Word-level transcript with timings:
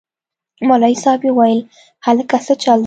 مولوي 0.67 0.95
صاحب 1.03 1.21
وويل 1.25 1.61
هلکه 2.05 2.37
سه 2.45 2.53
چل 2.63 2.77
دې. 2.77 2.79